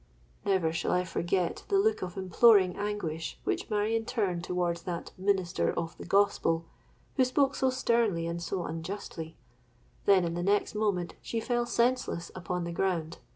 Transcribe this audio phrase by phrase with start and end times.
[0.45, 5.71] '—Never shall I forget the look of imploring anguish which Marion turned towards that minister
[5.77, 6.65] of the Gospel,
[7.17, 9.37] who spoke so sternly and so unjustly;
[10.05, 13.19] then, in the next moment, she fell senseless upon the ground.